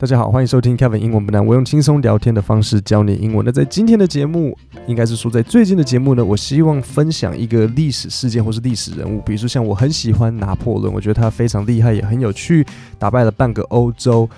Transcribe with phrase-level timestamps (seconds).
[0.00, 1.44] 大家好，欢迎收听 Kevin 英文不难。
[1.44, 3.44] 我用轻松聊天的方式教你英文。
[3.44, 12.64] 那在今天的节目，应该是说在最近的节目呢，我希望分享一个历史事件或是历史人物，比如说像我很喜欢拿破仑，我觉得他非常厉害，也很有趣，
[12.96, 14.30] 打败了半个欧洲。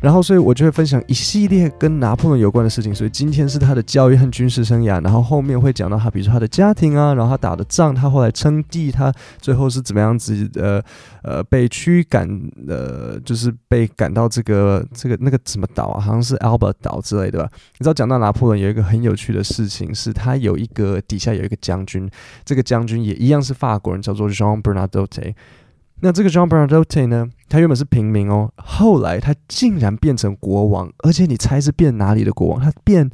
[0.00, 2.94] 然后，所以我就会分享一系列跟拿破仑有关的事情。
[2.94, 10.82] 所以今天是他的教育和军事生涯，然后后面会讲到他，比如说他的家庭啊，然后他打的仗，他后来称帝，他最后是怎么样子，呃
[11.22, 12.28] 呃，被驱赶，
[12.68, 17.50] 呃，就是被赶到这个这个那个什么岛啊，好像是 Alba 岛之类的吧。
[17.78, 22.08] 你知道讲到拿破仑有一个很有趣的事情，是他有一个底下有一个将军，
[22.44, 25.34] 这个将军也一样是法国人，叫做 Jean Bernadotte。
[26.00, 27.26] 那这个 Jean Bernadotte 呢？
[27.48, 32.60] 他原本是平民哦，后来他竟然变成国王，而且你猜是变哪里的国王？
[32.60, 33.08] 他变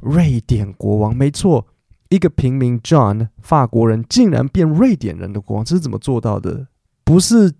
[0.00, 1.64] 瑞典国王，没错，
[2.08, 6.66] 一个平民 John 法国人竟然变瑞典人的国王，这是怎么做到的？
[7.04, 7.52] 不是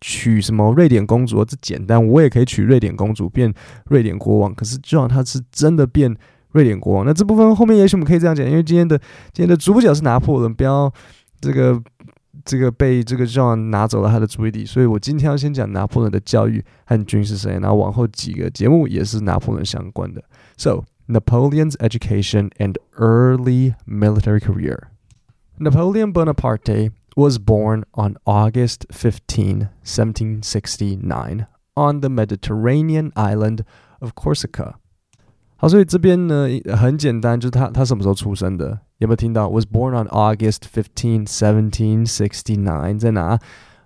[0.00, 3.52] 娶什么瑞典公主这简单，我也可以娶瑞典公主变
[3.86, 4.54] 瑞典国王。
[4.54, 6.16] 可是 John 他是真的变
[6.52, 7.04] 瑞典国王。
[7.04, 8.96] 那这部分后面也许我们可以这样讲，因为今天的
[9.32, 10.92] 今天的主角是拿破仑，不要
[11.40, 11.82] 这个。
[12.45, 20.23] 这个被这个 John 拿走了他的注意力，所以我今天要先讲拿破仑的教育和军事生涯，然后往后几个节目也是拿破仑相关的。
[20.57, 24.89] So Napoleon's education and early military career.
[25.59, 33.63] Napoleon Bonaparte was born on August 15, 1769, on the Mediterranean island
[33.99, 34.75] of Corsica.
[35.61, 38.79] 好，所以这边呢很简单，就是他他什么时候出生的？
[38.99, 39.49] 有没有听到？
[39.49, 43.39] Was born on August 15, 1769，在哪？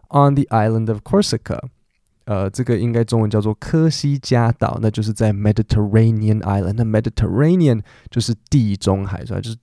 [0.10, 1.60] On the island of Corsica。
[2.26, 6.74] 呃，这个应该中文叫做科西嘉岛，那就是在 Mediterranean Island。
[6.74, 9.42] 那 Mediterranean 就是地中海，是吧？
[9.42, 9.58] 就是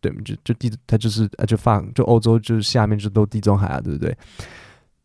[0.00, 4.16] 对，就就地，它就是啊，就放就欧洲，就是下面就都地中海啊，对不对？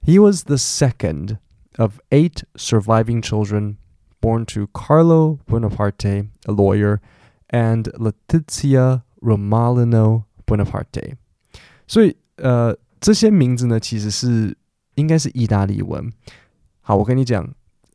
[0.03, 1.37] He was the second
[1.77, 3.75] of eight surviving children
[4.22, 7.00] born to Carlo Bonaparte, a lawyer,
[7.48, 11.16] and Letizia Ramolino Bonaparte。
[11.86, 14.56] 所以，呃，这些名字呢，其实是
[14.94, 16.10] 应该是意大利文。
[16.80, 17.52] 好，我跟你讲，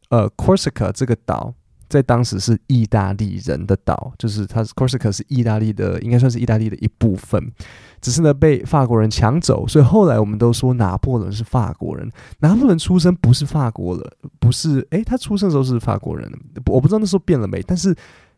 [0.09, 1.55] 呃，Corsica 这个岛
[1.89, 7.51] 在当时是意大利人的岛，就是它 Corsica 是意大利的，应该算是意大利的一部分。
[7.99, 12.09] 只是呢，被法国人抢走，所以后来我们都说拿破仑是法国人。
[12.39, 14.05] 拿破仑出生不是法国人，
[14.39, 16.31] 不是，诶，他出生的时候是法国人，
[16.67, 17.61] 我不知道那时候变了没。
[17.63, 17.95] 但是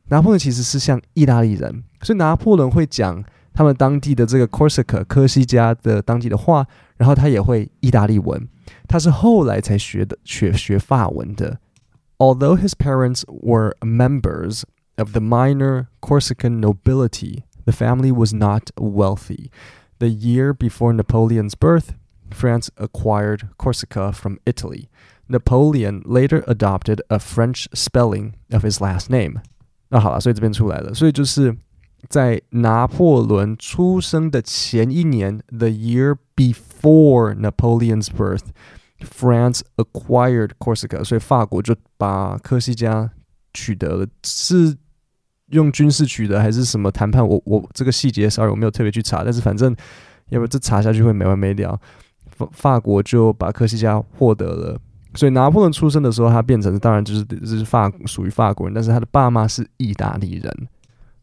[0.07, 3.21] 拿破仑其实是像意大利人，所以拿破仑会讲
[3.53, 6.65] 他们当地的这个 Corsica 科西嘉的当地的话，
[6.97, 8.47] 然后他也会意大利文，
[8.87, 11.59] 他是后来才学的，学学法文的。
[12.18, 14.64] Although his parents were members
[14.96, 17.44] of the minor Corsican nobility.
[17.64, 19.50] The family was not wealthy.
[19.98, 21.94] The year before Napoleon's birth,
[22.30, 24.88] France acquired Corsica from Italy.
[25.28, 29.40] Napoleon later adopted a French spelling of his last name.
[29.88, 31.56] 那好了，所以这边出来了，所以就是
[32.08, 38.46] 在拿破仑出生的前一年，the year before Napoleon's birth,
[39.01, 43.09] France acquired Corsica，所以法国就把科西嘉
[43.53, 44.75] 取得了，是
[45.47, 47.25] 用军事取得还是什么谈判？
[47.25, 49.23] 我我这个细节，sorry，我没有特别去查。
[49.23, 49.75] 但是反正，
[50.29, 51.79] 要不这查下去会没完没了。
[52.27, 54.79] 法法国就把科西嘉获得了，
[55.15, 60.67] 所以拿破仑出生的时候，他变成当然就是是法属于法国人，但是他的爸妈是意大利人。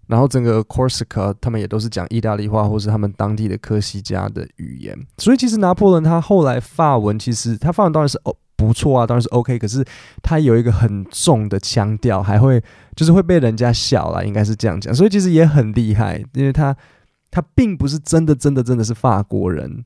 [0.06, 4.96] 然后整个 Corsica 他们也都是讲意大利话，或是他们当地的科西嘉的语言。
[5.18, 8.36] 所以其实拿破仑他后来法文，其实他法文当然是哦。
[8.58, 9.58] 不错啊，当然是 OK。
[9.58, 9.84] 可是
[10.22, 12.58] 他有一个很重的腔调，还会
[12.94, 14.94] 就是会被人家笑啦，应该是这样讲。
[14.94, 16.74] 所以其实也很厉害，因为他
[17.30, 19.84] 他并不是真的真的真的是法国人，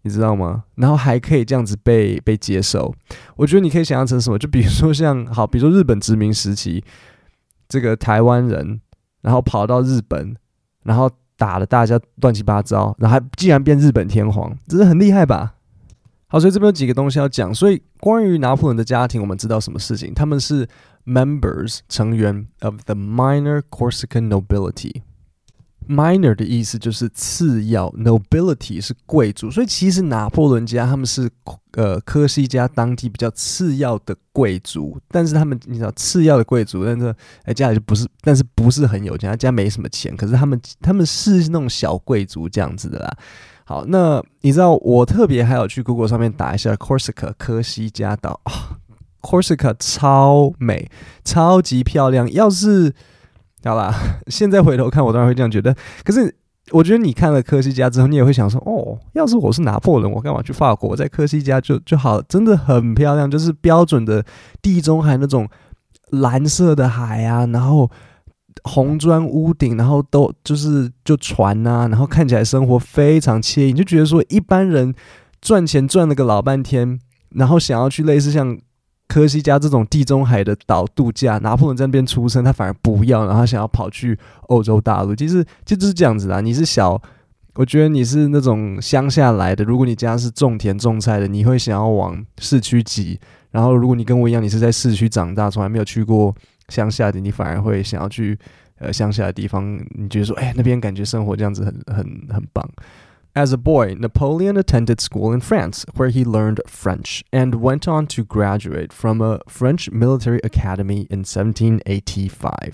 [0.00, 0.64] 你知道吗？
[0.76, 2.94] 然后还可以这样子被被接受。
[3.36, 4.38] 我觉得你可以想象成什么？
[4.38, 6.82] 就比如说像好，比如说日本殖民时期，
[7.68, 8.80] 这个台湾人，
[9.26, 10.36] 然后跑到日本，
[10.84, 15.54] 然后打了大家乱七八糟，然后还竟然变日本天皇，真的很厉害吧？
[16.28, 17.52] 好，所以这边有几个东西要讲。
[17.52, 20.14] 所以关于拿破仑的家庭，我们知道什么事情？
[20.14, 20.68] 他们是
[21.04, 25.02] members 成员 of the minor Corsican nobility。
[25.88, 29.50] Minor 的意思就是次要，nobility 是贵族。
[29.50, 31.30] 所以其实拿破仑家他们是
[31.72, 43.16] 呃科西嘉当地比较次要的贵族，但是他们你知道次要的贵族，但是哎家里就不是，但是不是很有钱，他家没什么钱，可是他们他们是那种小贵族这样子的啦。
[43.64, 48.78] 好，那你知道我特别还有去 Google 上面打一下 Corsica 科西嘉岛啊
[49.20, 50.88] ，Corsica 超美，
[51.24, 52.30] 超级漂亮。
[52.30, 52.94] 要是
[53.66, 53.92] 好啦，
[54.28, 55.74] 现在回头看，我当然会这样觉得。
[56.04, 56.34] 可是
[56.70, 60.90] 我觉得你看了科西嘉之后，你也会想说，哦，要是我是拿破仑，我干嘛去法国？
[60.90, 64.24] 我在科西嘉就就好，真的很漂亮，就是标准的
[64.62, 65.48] 地中海那种
[66.10, 67.90] 蓝色的海啊，然后
[68.64, 74.94] 红砖屋顶，然后都就是就船呐，然后看起来生活非常惬意，你就觉得说一般人
[75.40, 76.98] 赚钱赚了个老半天，
[77.30, 78.58] 然后想要去类似像
[79.08, 84.18] 科西嘉这种地中海的岛度假，拿破仑在那边出生，他反而不要，然后他想要跑去
[84.48, 86.40] 欧洲大陆，其实就就是这样子啦。
[86.40, 87.00] 你是小，
[87.54, 93.18] 我觉得你是那种乡下来的，如果你家是种田种菜的，你会想要往市区挤。
[93.52, 96.34] 然后，如果你跟我一样，你是在市区长大，从来没有去过
[96.68, 98.38] 乡下的，你反而会想要去
[98.78, 99.80] 呃乡下的地方。
[99.94, 102.68] 你觉得说，哎，那边感觉生活这样子很很很棒。
[103.35, 108.25] As a boy, Napoleon attended school in France, where he learned French and went on to
[108.25, 112.73] graduate from a French military academy in 1785.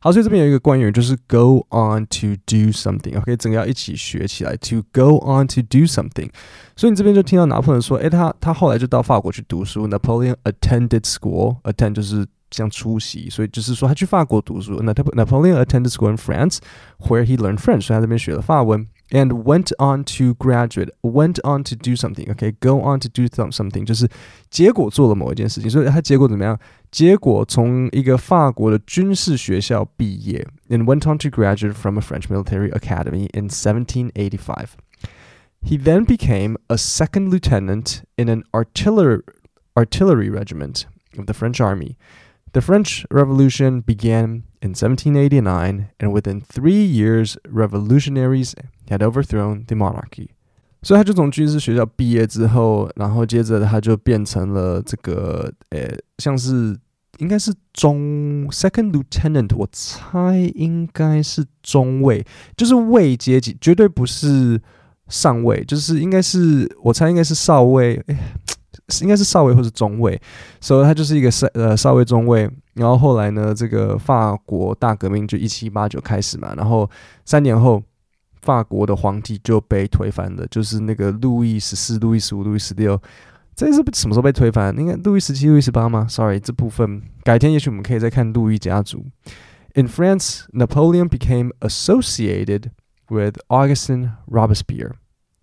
[0.00, 4.56] 好，所以这边有一个关语，就是 go on to do something。OK，整个要一起学起来。
[4.56, 6.30] To go on to do something，
[6.74, 9.86] 所以你这边就听到拿破仑说，诶，他他后来就到法国去读书。
[9.86, 14.80] Napoleon attended school，attend 就是像出席，所以就是说他去法国读书。
[14.82, 18.84] 那 Napoleon attended school in France，where he learned French，所以他这边学了法文。
[19.10, 22.30] and went on to graduate, went on to do something.
[22.30, 24.08] Okay, go on to do something 就是
[24.50, 26.58] 结果做了某一件事情，所以他结果怎么样？
[26.90, 34.70] 结果从一个法国的军事学校毕业，and went on to graduate from a French military academy in 1785.
[35.62, 39.22] He then became a second lieutenant in an artillery
[39.76, 40.86] artillery regiment
[41.16, 41.96] of the French army.
[42.52, 48.54] The French Revolution began in 1789, and within three years, revolutionaries
[48.89, 50.29] had overthrown the monarchy.
[50.83, 55.89] 所以他就从军事学校毕业之后，然后接着他就变成了这个，呃，
[56.19, 56.77] 像是
[57.17, 62.23] 应该是中 second lieutenant，我猜应该是中尉，
[62.55, 64.61] 就是尉阶级，绝对不是
[65.07, 67.99] 上尉，就是应该是我猜应该是少尉，
[69.01, 70.21] 应该是少尉或是中尉，
[70.61, 72.47] 所以他就是一个少呃少尉中尉。
[72.75, 76.87] 然后后来呢，这个法国大革命就一七八九开始嘛，然后
[77.25, 77.81] 三年后。
[78.41, 83.01] 法国的皇帝就被推翻了，就是那个路易十四、路易十五、路易十六，
[83.55, 84.77] 这是什么时候被推翻？
[84.77, 89.05] 应该路易十七、路易十八吗？Sorry，这部分改天也许我们可以再看路易家族。
[89.73, 92.71] In France, Napoleon became associated
[93.09, 94.93] with Augustin Robespierre，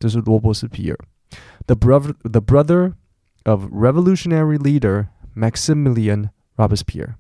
[0.00, 0.98] 就是罗伯斯皮尔
[1.66, 2.92] ，the brother the brother
[3.44, 5.06] of revolutionary leader
[5.36, 7.14] Maximilien Robespierre。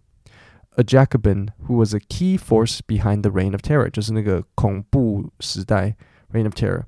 [0.77, 5.95] a Jacobin who was a key force behind the Reign of Terror，就是那个恐怖时代
[6.31, 6.83] Reign of Terror，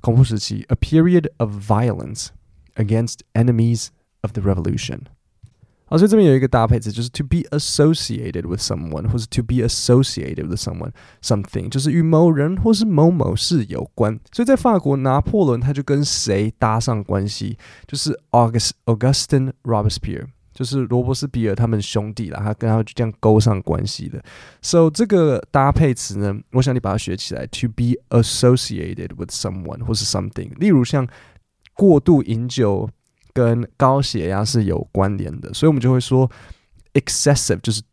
[0.00, 2.28] 恐怖时期，a period of violence
[2.76, 3.88] against enemies
[4.20, 5.00] of the revolution。
[5.86, 14.18] 好，所以这边有一个搭配词，就是 to be associated with someone，或是 to be associated with someone something，就是与某人或是某某事有关。
[14.32, 17.58] 所以在法国，拿破仑他就跟谁搭上关系？
[17.86, 20.28] 就是 August Augustin Robespierre。
[20.57, 24.19] 就是罗伯斯比尔他们兄弟啦，他跟他就这样勾上关系的。
[24.63, 30.49] So 这个搭配词呢，我想你把它学起来，to be associated with someone 或是 something。
[30.57, 31.07] 例如像
[31.75, 32.89] 过度饮酒
[33.33, 36.27] 跟高血压是有关联的，所以我们就会说
[36.93, 37.83] excessive 就是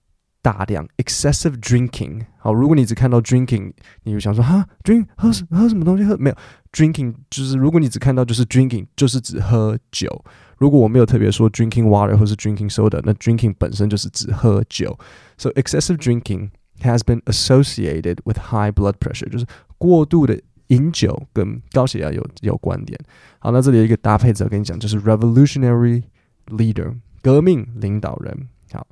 [0.44, 2.22] 大量 excessive drinking。
[2.38, 3.74] 好，如果你只看到 drinking，
[4.04, 6.36] 你就想说哈 drink 喝喝什么东西喝没有
[6.72, 10.24] drinking 就是如果你只看到就是 drinking 就是指喝酒。
[10.58, 14.98] 如果我没有特别说 drinking water 或是 drinking soda，那 drinking 本身就是指喝酒。
[15.38, 16.52] So excessive drinking
[16.82, 19.46] has been associated with high blood pressure，就是
[19.78, 23.00] 过度的饮酒跟高血压有有关联。
[23.40, 26.04] 好，那这里有一个搭配词，我跟你讲，就是 revolutionary
[26.48, 28.48] leader，革命领导人。
[28.74, 28.86] 好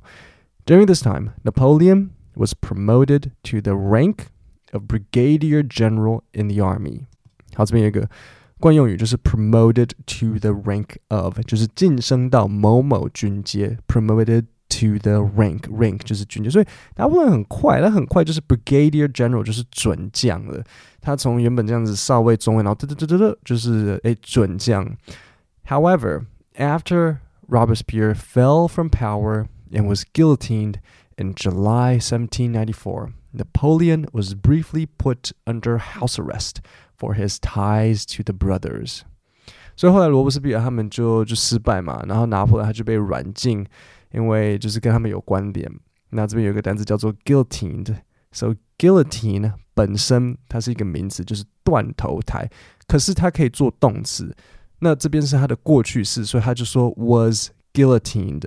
[0.66, 4.26] ，During this time, Napoleon was promoted to the rank
[4.72, 7.06] of brigadier general in the army。
[7.54, 8.08] 好，这边有一个。
[8.60, 20.60] 惯用语就是 promoted to the rank of，就是晋升到某某军阶，promoted to the rank，rank 就是军阶，所以拿破仑很快，他很快就是 brigadier general，就是准将了。
[21.00, 24.96] 他从原本这样子少尉、中尉，然后嘚嘚嘚嘚嘚，就是诶准将。
[25.68, 26.24] However,
[26.56, 30.76] after Robespierre fell from power and was guillotined
[31.16, 36.60] in July 1794, Napoleon was briefly put under house arrest
[36.96, 39.02] for his ties to the brothers。
[39.76, 43.64] 所以后来罗伯斯比尔他们就就失败嘛，然后拿破仑他就被软禁，
[44.12, 45.70] 因为就是跟他们有关联。
[46.10, 52.50] 那这边有一个单词叫做 guillotined。So guillotine 本身它是一个名词，就是断头台，
[52.86, 54.34] 可是它可以做动词。
[54.80, 58.42] 那这边是它的过去式，所以他就说 was guillotined。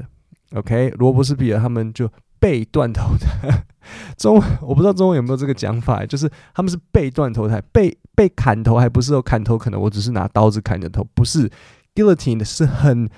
[0.54, 2.10] OK，罗伯斯比尔他们就
[2.40, 3.66] 被断头台。
[4.18, 11.50] 中我不知道中文有没有这个讲法，就是他们是被断头台，被被砍头，还不是说砍头，可能我只是拿刀子砍人头，不是
[11.96, 13.10] guillotine 是很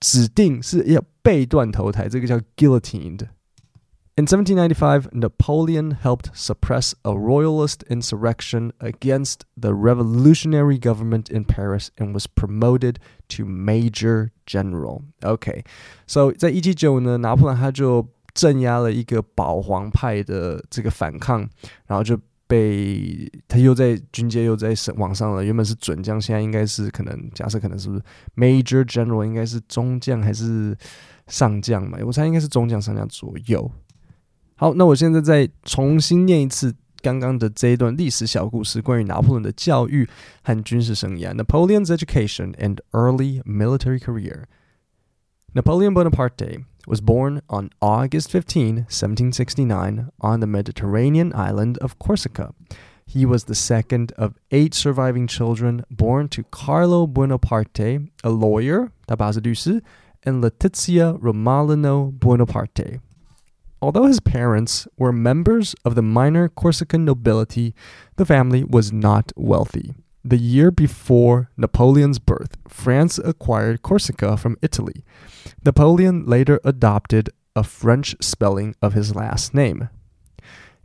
[0.00, 11.88] 指定是要被断头台，这个叫 guillotined。In 1795, Napoleon helped suppress a royalist insurrection against the revolutionary government in Paris
[11.96, 13.00] and was promoted
[13.30, 15.01] to major general.
[15.21, 15.63] Okay,
[16.07, 21.47] so 在一七九呢，拿破仑他就镇压了一个保皇派的这个反抗，
[21.85, 25.43] 然后就被他又在军阶又在往上了。
[25.43, 28.01] 原本是准将，现在应该是可能假设可能是不是
[28.35, 30.75] major general 应该是中将还是
[31.27, 31.99] 上将嘛？
[32.03, 33.69] 我猜应该是中将上将左右。
[34.55, 40.07] 好，那我现在再重新念一次刚刚的这一段历史小故事，关于拿破仑的教育
[40.43, 44.43] 和军事生涯 （Napoleon's education and early military career）。
[45.53, 52.53] Napoleon Bonaparte was born on August 15, 1769, on the Mediterranean island of Corsica.
[53.07, 59.81] He was the second of eight surviving children born to Carlo Bonaparte, a lawyer, 大巴士律师,
[60.23, 62.99] and Letizia Ramolino Bonaparte.
[63.81, 67.73] Although his parents were members of the minor Corsican nobility,
[68.17, 69.93] the family was not wealthy.
[70.23, 75.05] The year before Napoleon's birth, France acquired Corsica from Italy.
[75.65, 79.87] Napoleon later adopted a French spelling of his last name.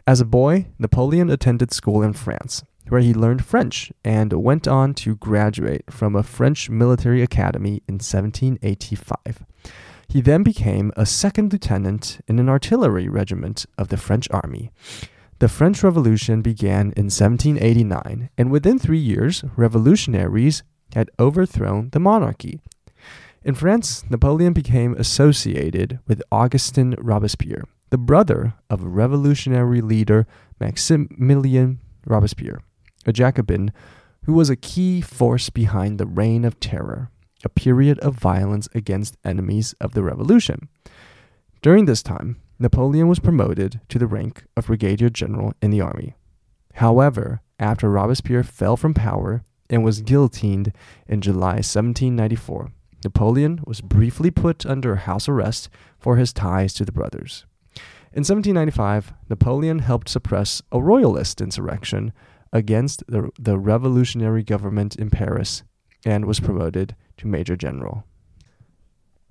[0.07, 4.95] As a boy, Napoleon attended school in France, where he learned French and went on
[4.95, 9.45] to graduate from a French military academy in 1785.
[10.09, 14.71] He then became a second lieutenant in an artillery regiment of the French army.
[15.41, 20.63] The French Revolution began in 1789, and within three years, revolutionaries
[20.95, 22.61] had overthrown the monarchy.
[23.43, 30.27] In France, Napoleon became associated with Augustin Robespierre, the brother of revolutionary leader
[30.61, 32.63] Maximilien Robespierre,
[33.05, 33.73] a Jacobin
[34.25, 37.11] who was a key force behind the Reign of Terror
[37.45, 40.69] a period of violence against enemies of the revolution.
[41.63, 46.15] During this time, Napoleon was promoted to the rank of brigadier general in the army.
[46.75, 50.73] However, after Robespierre fell from power and was guillotined
[51.07, 52.71] in July 1794,
[53.05, 57.45] Napoleon was briefly put under house arrest for his ties to the brothers.
[58.13, 62.13] In 1795, Napoleon helped suppress a royalist insurrection
[62.53, 65.65] against the, the revolutionary government in Paris
[66.04, 68.04] and was promoted to Major General。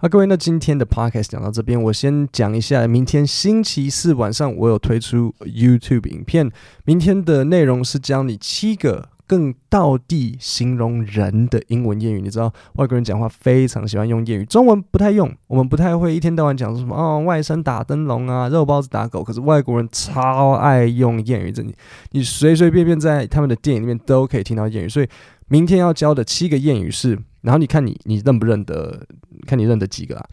[0.00, 6.52] 好，各位，那今天的 podcast 讲到这边，我先讲一下，明天星期四晚上我有推出 YouTube 影片，
[6.84, 12.21] 明天的内容是教你七个 更道地形容人的英文谚语。
[12.21, 19.23] 你知道外国人讲话非常喜欢用谚语，中文不太用，我们不太会一天到晚讲什么哦，外甥打灯笼啊，肉包子打狗。
[19.23, 21.75] 可是外国人超爱用谚语，这你
[22.11, 25.07] 你随随便便在他们的电影里面都可以听到谚语，所以。
[25.49, 29.05] 明天要教的七个谚语是，然后你看你你认不认得，
[29.45, 30.25] 看你认得几个啊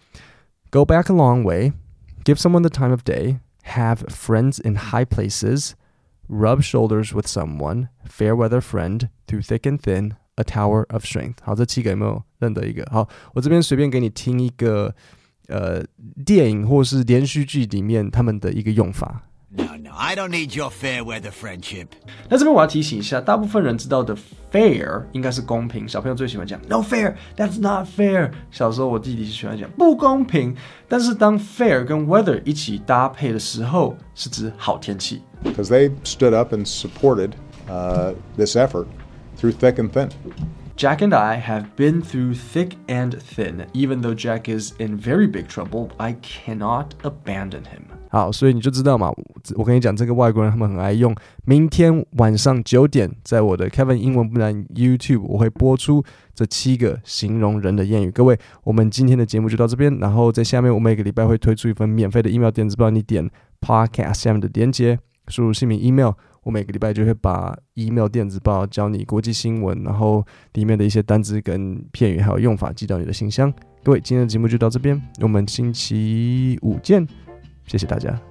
[0.71, 1.73] ？Go back a long way,
[2.25, 5.73] give someone the time of day, have friends in high places,
[6.31, 11.39] rub shoulders with someone, fair weather friend, through thick and thin, a tower of strength。
[11.43, 12.89] 好，这七个有没有认得一个？
[12.91, 14.95] 好，我这边随便给你听一个，
[15.49, 15.85] 呃，
[16.25, 19.23] 电影或是连续剧里面他们的一个用法。
[19.58, 21.88] No, no, I don't need your fair weather friendship.
[22.28, 24.14] 那这边我要提醒一下，大部分人知道的
[24.52, 28.32] fair 应该是公平，小朋友最喜欢讲 no fair, that's not fair。
[28.52, 30.54] 小时候我弟弟是喜欢讲不公平，
[30.90, 35.22] 但是当 fair 跟 weather 一起搭配的时候，是指好天气。
[35.44, 37.32] Because they stood up and supported
[37.70, 38.88] uh, this effort
[39.40, 40.10] through thick and thin.
[40.76, 43.68] Jack and I have been through thick and thin.
[43.74, 47.86] Even though Jack is in very big trouble, I cannot abandon him.
[48.11, 49.09] 好，所以你就知道嘛，
[49.55, 51.15] 我跟你讲，这个外国人他们很爱用。
[51.45, 56.03] 明天晚上九点，在我的 Kevin 英文不难 YouTube，我会播出
[56.35, 58.11] 这七个形容人的谚语。
[58.11, 59.97] 各位，我们今天的节目就到这边。
[60.01, 64.99] 然后在下面，我每个礼拜会推出一份免费的 email 电子报，你点 Podcast 下面的连接，
[65.29, 66.11] 输入姓名 email。
[66.43, 73.53] 我每个礼拜就会把 email 电子报教你国际新闻，然后里面的一些单词跟片语还有用法寄到你的信箱。
[73.85, 77.07] 各位，今天的节目就到这边，我们星期五见，
[77.71, 78.30] 谢谢大家。